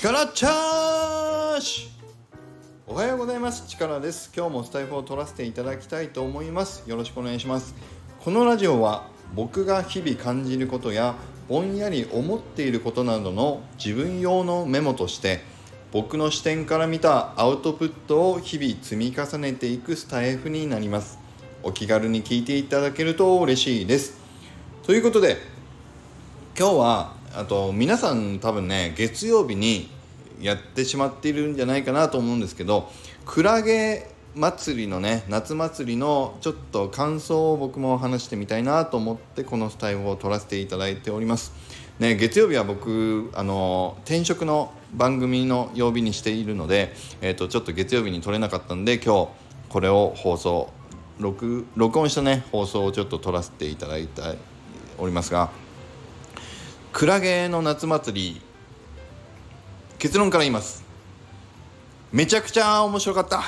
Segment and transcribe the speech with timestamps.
[0.00, 1.90] 力チャージ
[2.86, 3.66] おはようございます。
[3.66, 4.30] 力です。
[4.32, 6.88] 今日もスタイフを取らせていただきたいと思います。
[6.88, 7.74] よろしくお願いします。
[8.20, 11.16] このラジオは僕が日々感じることや
[11.48, 15.40] ぼんやり思っていることなどの自分用のメモとして
[15.90, 21.18] 僕の視点から見たアウトプットを日々積み重ねていくスタイフになります。
[21.64, 24.16] お気軽に聞いていただけると嬉しいです。
[24.84, 25.38] ということで
[26.56, 29.97] 今日はあと皆さん多分ね月曜日に
[30.40, 32.90] やってしまっているんじゃないかなと思うんですけど
[33.24, 41.52] クラゲ祭りのね夏祭りのちょっと感想を僕も話してみたいなと思ってこのスタイルを撮らせていただいております。
[41.98, 49.28] ね月曜日は僕あの転職の番組の曜日にしているので、えーと、ちょっと月曜日に撮れなかったんで今日
[49.68, 50.70] これを放送
[51.18, 54.22] 録録音したね放送をちょっと撮らせていただいて
[54.96, 55.50] おりますが
[56.92, 58.47] クラゲの夏祭り
[59.98, 60.84] 結論から言います。
[62.12, 63.42] めちゃくちゃ面白かった。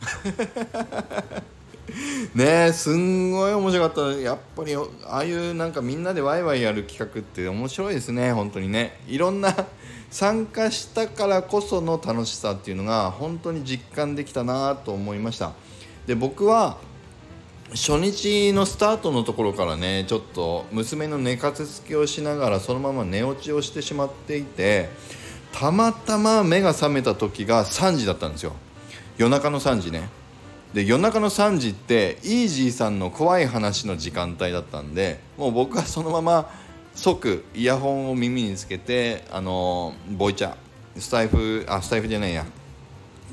[2.34, 4.20] ねえすんごい面白かった。
[4.20, 4.82] やっぱりあ
[5.18, 8.32] あいうなんかみんなでワイワイやる企画って面白いですね。
[8.32, 8.98] 本当にね。
[9.06, 9.54] いろんな
[10.10, 15.52] 参加したからこその楽しさっていうのが本当に実感できたなと思いました。
[16.06, 16.78] で僕は
[17.70, 24.88] 初日のスタートのところからねちょっと娘の寝かせつきをしながらそのまま寝落ちをしてしまっていて
[25.52, 28.54] たまたま目が覚めた時が3時だったんですよ。
[29.18, 30.08] 夜中の3時ね。
[30.72, 36.48] で夜中の3時ってイージーさんの怖い話の時間帯だったんでもう僕はそのまま
[36.94, 40.54] 即イヤホンを耳につけてあのボイチャ
[40.96, 42.46] スタイフあスタイフじゃないや。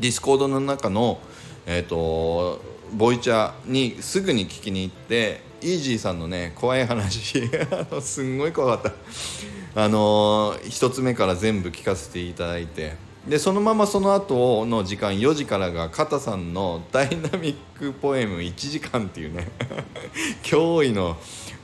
[0.00, 1.18] ディスコードの中の
[1.66, 2.60] えっ、ー、と
[2.92, 7.48] ボイチャにすぐに聞きに行ってイージーさんのね怖い話
[8.00, 9.53] すんごい怖かった。
[9.76, 13.02] あの1つ目から全部聞かせていただいて。
[13.28, 19.48] でそのままその後の時間4時からが片さんのダイナミックポエム1時間っていうね。
[20.44, 21.16] 驚異の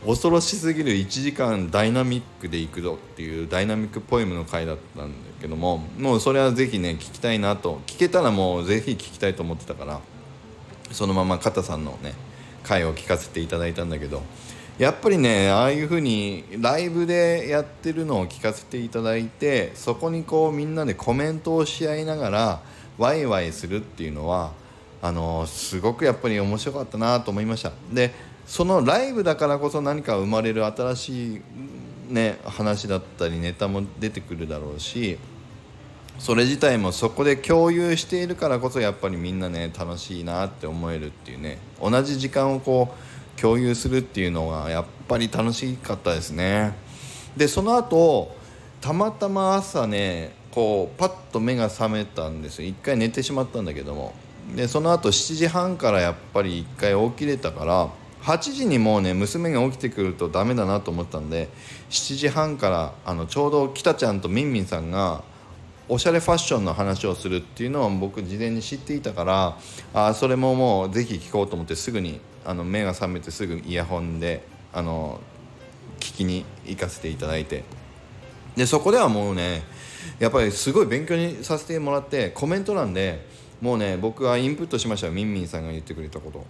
[0.06, 7.82] 恐ろしすぎる1時間ダイナミックでいくぞっていうダイナミックポエムの回だったんだけどももうそれはぜひね聞きたいなと。
[7.86, 10.00] 聞けたらもうぜひ聞きたいと思ってたから
[10.92, 12.14] そのまま片さんのね
[12.62, 14.22] 回を聞かせていただいたんだけど
[14.80, 22.60] やっぱりねああいう風にライブでやってるのを聞かせていただいてそこにこうみんなでコメントをし合いながら
[22.96, 24.52] ワイワイするっていうのは
[25.02, 27.72] あのすごくやっぱり面白かったなと思いました。
[27.92, 28.14] で
[28.46, 31.40] そのライブだからこそ何か生まれる新しい
[32.08, 35.18] ね話だったりネタも出てくるだろうし
[36.18, 43.09] それ自体もそこで共有しているからこそやっぱりみんなね楽しいなって思えるっていうね同じ時間をこう
[43.40, 46.72] 共有するっていうのがやっぱり楽しかったですね。
[47.36, 48.34] でその後
[48.80, 52.68] たまたま朝ねこうパッと目が覚めたんですよ。
[52.68, 54.14] 一回寝てしまったんだけども。
[54.54, 57.88] でその後7時半からやっぱり一回起きれたから
[58.22, 61.48] 8時にもうね娘が起きてくるとダメだなと思ったんで
[61.90, 65.22] 7時半からあのちょうど北ちゃんとみんみんさんが
[65.88, 69.56] おしゃれファッションの話をするっていうのを僕事前に知っていたから
[69.92, 74.42] あそれももうぜひ聞こうと思ってすぐにあの目が覚めてすぐイヤホンで
[74.72, 75.20] あの
[75.98, 77.64] 聞きに行かせていただいて。
[78.56, 79.62] でそこではもうね
[80.18, 83.24] やっぱりすごい勉強にさせてもらってコメント欄で
[83.60, 86.44] もうね僕はインプットしましたみんみんさんが言ってくれたこと。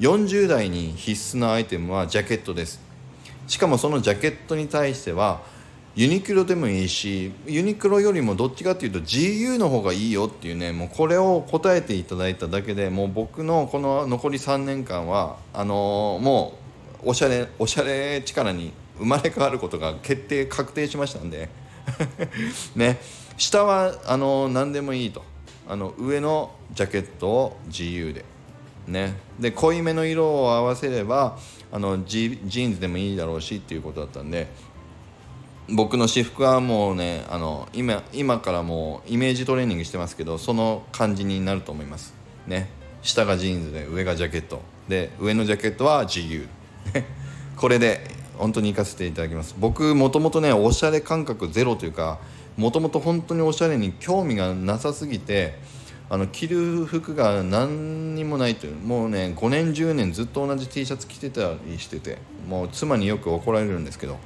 [0.00, 2.80] 40代に必須なアイテムはジャケットです。
[3.46, 5.42] しかもそのジャケットに対しては
[5.96, 16.58] ユニクロでもいいしユニクロよりもどっちかっていうと GU の方がいいよっていうねもうこれを答えていただいただけでもう僕のこの残り3年間はあのー、も
[17.02, 21.48] うおしゃれおしゃれ力に生まれ変わることが決定確定しましたんで。
[22.76, 22.98] ね。
[23.38, 25.22] 下はあのー、何でもいいと。
[25.68, 28.24] あの上のジャケットを GU で。
[28.86, 29.14] ね。
[29.40, 31.38] で濃いめの色を合わせれば
[31.72, 34.48] あのジジーンズでもいいだろうしっていうことだったんで
[35.68, 42.14] 僕の私服はもうねあの今今からもうイメージトレーニングしてますけどその感じになると思います。
[42.46, 42.68] ね。
[43.02, 44.62] 下がジーンズで上がジャケット。
[44.88, 46.46] で上のジャケットは GU
[47.56, 48.00] これで
[48.36, 49.56] 本当に行かせていただきます。
[49.58, 52.20] 僕もともとねおしゃれ感覚ゼロというか
[52.56, 55.58] もともと本当におしゃれに興味がなさすぎて
[56.08, 58.76] あの着る服が何にもないという。
[58.76, 62.18] もうね5年10年ずっと同じ T シャツ着てたりしてて
[62.48, 64.16] もう妻によく怒られるんですけど。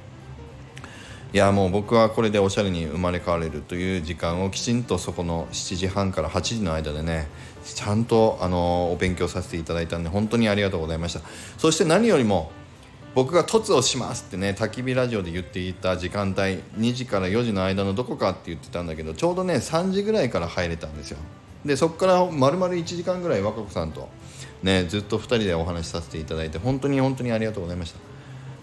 [1.33, 7.29] いやもう僕はこれでおしゃれに生まれ変われるという時間をきちんとそこの7時半から8時の間でね
[7.65, 11.21] ちゃんとあのお勉強させていただいたんで本当にありがとうございました。
[11.57, 12.51] そして何よりも
[13.15, 21.19] 僕が凸をしますってね焚き火ラジオで言っていた時間帯2時から4時の間のどこかって言ってたんだけどちょうどね3時ぐらいから入れたんですよ。
[21.65, 24.09] でそこから丸々1時間ぐらい和歌子さんと
[24.65, 28.10] ねずっと2人でお話しさせていただいて本当に本当にありがとうございました。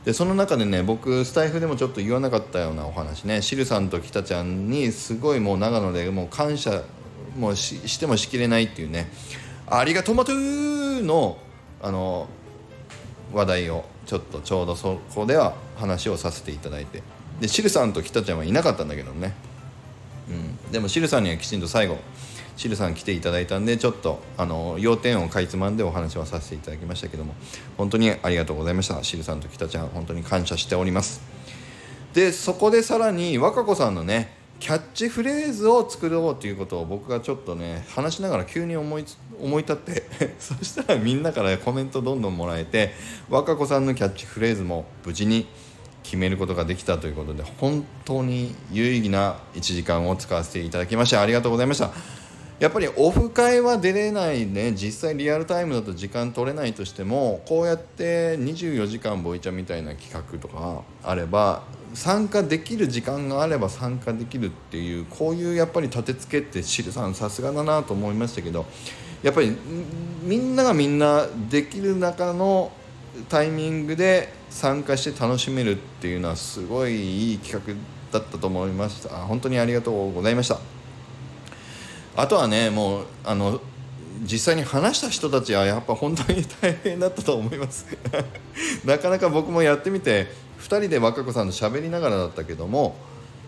[0.08, 3.42] でその中でね僕スタイフでもちょっと言わなかったようなお話ね。
[3.42, 6.82] シルさんと北ちゃんにすごいもう長野でもう感謝
[7.38, 9.12] もうしてもしきれないっていうね。
[9.70, 11.38] ありがとうまとの
[11.82, 12.30] あの
[13.34, 17.04] 話題をちょっとちょうどそこでは話をさせていただいて。
[17.42, 19.34] でシルさんと北ちゃんはいなかったんだけどね、
[20.30, 21.98] うん、でもシルさんにはきちんと最後
[22.58, 27.36] シルさん来ていただいたんでちょっとあの要点をかいつまんでお話はさせていただきましたけども
[27.78, 29.02] 本当にありがとうございました。
[29.04, 31.22] シルさんと北ちゃん本当に感謝しております。
[32.14, 39.06] でそこでさらに和歌子さんのねキャッチフレーズを作ろうということを僕がちょっとね話しながら急に思い
[39.40, 40.04] 思い立って
[40.40, 42.96] そしたらみんなからコメントどんどんもらえて
[43.30, 45.48] 和歌子さんのキャッチフレーズも無事に
[46.02, 51.92] 決めることができたということで本当に有意義な1時間を使わせていただきましてありがとうございました。
[52.60, 61.64] やっぱりオフ会は出れないね実際リアルタイムだと時間取れないとしてもこうやって24時間ボイチャみたいな企画とかあれば
[61.94, 68.66] 参加できる時間があれば参加できるっていうこういうやっぱり立て付けってシルさんさすがだなと思いましたけど
[69.22, 69.56] やっぱり
[70.24, 72.72] みんながみんなできる中の
[73.30, 80.77] タイミングで参加して楽しめるっていうのはすごいいい企画だったと思いました本当にありがとうございました。
[82.18, 83.62] あとはねもうあの
[84.24, 87.86] 実際に話した人たちはやっぱ本当に大変だったと思います。
[88.84, 90.28] なかなか僕もやってみて
[90.60, 92.96] 2人で和歌子さんと喋りながらだったけども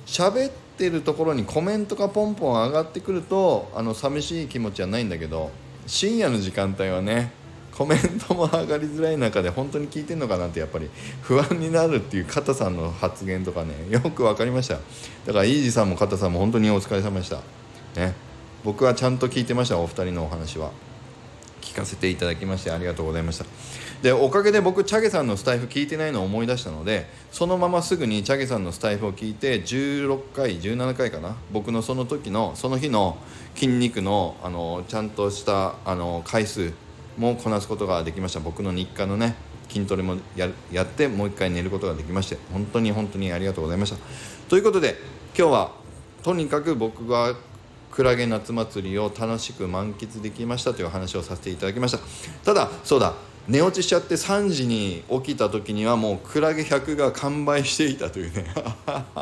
[0.05, 5.49] 喋ってるところにコメントがポンポン上がってくるとあの寂しい気持ちはないんだけど
[5.87, 7.31] 深夜の時間帯はね
[7.75, 10.91] コメントも上がりづらい中で本当に聞いてんのかなってやっぱり
[11.23, 14.75] 不安になるっていう片さんの発言とかねよく分かりました。
[15.25, 17.37] だからイージーさんも片さんも本当にお疲れ様でした。
[17.95, 18.28] ね。
[18.63, 20.71] 僕はちゃんと聞いてましたお二人のお話は。
[21.61, 23.45] 聞かせていただきましてありがとうございました。
[24.01, 33.17] でおかげで僕チャゲさんのスタイフ聞いてないのを思い出したのでそのまますぐにチャゲさんのスタイフを聞いて16回17回かな僕のその時のその日の
[33.55, 36.73] 筋肉のあのちゃんとしたあの回数
[37.17, 38.39] もこなすことができました。
[38.39, 39.35] 僕の日課のね
[39.67, 43.97] 筋トレもややってもう一回寝ることができまして本当に本当にありがとうございました。
[44.49, 44.95] ということで
[45.37, 45.71] 今日は
[46.23, 47.35] とにかく僕が
[47.91, 51.99] クラゲ夏祭りを楽しく満喫できましたという話をさせていただきました。
[52.45, 53.13] ただそうだ
[53.47, 58.45] 寝落ちしちゃって3時に起きた時にはもうクラゲ100が完売していたというね。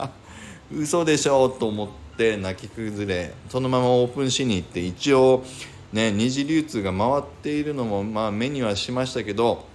[0.75, 1.87] 嘘でしょと思っ
[2.17, 5.45] て泣き崩れそのままオープンしに行って一応
[5.93, 9.65] ね二次流通が回っているのもまあ目にはしましたけど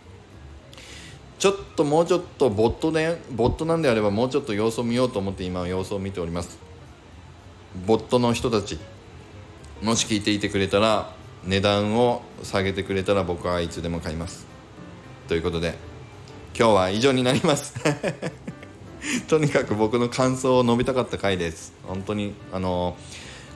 [1.38, 6.71] ちょっともうちょっとボットでボットなんであればもうちょっと様子を見ようと思って今は様子を見ております。
[7.86, 8.78] ボットの人たち
[9.82, 11.12] もし聞いていてくれたら
[11.44, 14.46] 値段を下げてくれたら僕はいつでも買います。
[15.26, 15.74] ということで
[16.56, 17.74] 今日は以上になります。
[19.26, 21.72] とにかく僕の感想を述べたかった回です。
[21.84, 22.96] 本当にあの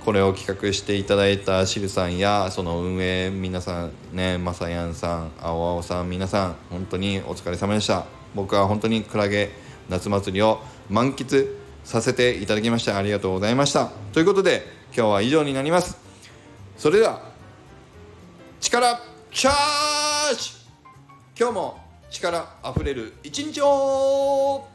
[0.05, 8.07] これを企画していただいたシルさんやその運営皆さんねまさやんさん青青さん皆さん本当にお疲れ様でした。
[8.35, 9.51] 僕は本当にクラゲ
[9.89, 10.61] 夏祭りを
[10.91, 13.93] 満喫させていただきましてありがとうございました。
[14.13, 15.97] ということで今日は以上になります。
[16.77, 17.23] それでは
[18.61, 19.01] 力
[19.33, 20.51] チャージ。
[21.39, 21.79] 今日も
[22.11, 24.67] 力あふれる一日を